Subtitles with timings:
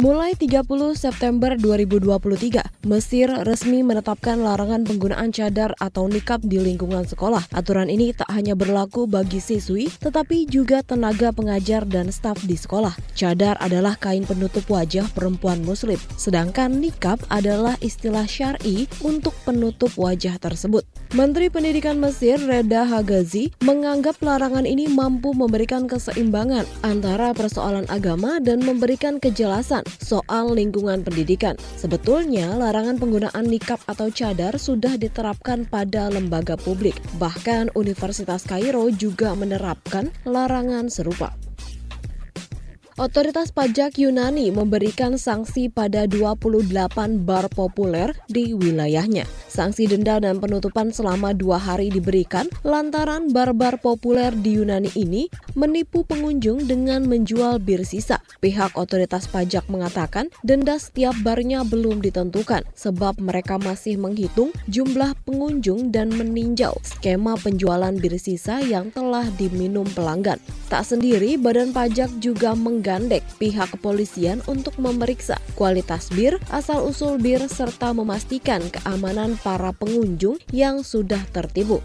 [0.00, 0.64] Mulai 30
[0.96, 7.44] September 2023, Mesir resmi menetapkan larangan penggunaan cadar atau nikab di lingkungan sekolah.
[7.52, 12.96] Aturan ini tak hanya berlaku bagi siswi, tetapi juga tenaga pengajar dan staf di sekolah.
[13.12, 20.40] Cadar adalah kain penutup wajah perempuan muslim, sedangkan nikab adalah istilah syar'i untuk penutup wajah
[20.40, 20.80] tersebut.
[21.12, 28.64] Menteri Pendidikan Mesir Reda Hagazi menganggap larangan ini mampu memberikan keseimbangan antara persoalan agama dan
[28.64, 31.56] memberikan kejelasan soal lingkungan pendidikan.
[31.74, 36.94] Sebetulnya, larangan penggunaan nikab atau cadar sudah diterapkan pada lembaga publik.
[37.16, 41.39] Bahkan Universitas Kairo juga menerapkan larangan serupa.
[43.00, 46.68] Otoritas pajak Yunani memberikan sanksi pada 28
[47.24, 49.24] bar populer di wilayahnya.
[49.48, 56.04] Sanksi denda dan penutupan selama dua hari diberikan lantaran bar-bar populer di Yunani ini menipu
[56.04, 58.20] pengunjung dengan menjual bir sisa.
[58.44, 65.88] Pihak otoritas pajak mengatakan denda setiap barnya belum ditentukan sebab mereka masih menghitung jumlah pengunjung
[65.88, 70.36] dan meninjau skema penjualan bir sisa yang telah diminum pelanggan.
[70.70, 72.54] Tak sendiri, Badan Pajak juga
[72.90, 80.82] menggandeng pihak kepolisian untuk memeriksa kualitas bir, asal-usul bir, serta memastikan keamanan para pengunjung yang
[80.82, 81.78] sudah tertipu.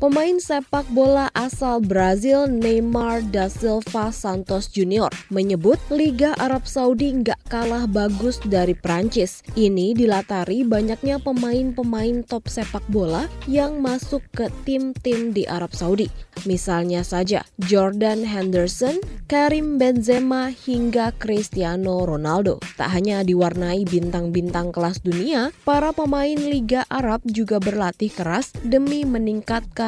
[0.00, 7.36] Pemain sepak bola asal Brazil Neymar da Silva Santos Junior menyebut Liga Arab Saudi nggak
[7.52, 9.44] kalah bagus dari Prancis.
[9.60, 16.08] Ini dilatari banyaknya pemain-pemain top sepak bola yang masuk ke tim-tim di Arab Saudi.
[16.48, 18.96] Misalnya saja Jordan Henderson,
[19.28, 22.56] Karim Benzema hingga Cristiano Ronaldo.
[22.80, 29.04] Tak hanya diwarnai bintang-bintang kelas dunia, para pemain Liga Arab juga berlatih keras demi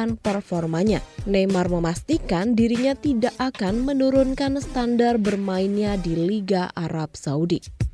[0.03, 0.99] meningkatkan performanya.
[1.23, 7.92] Neymar memastikan dirinya tidak akan menurunkan standar bermainnya di Liga Arab Saudi.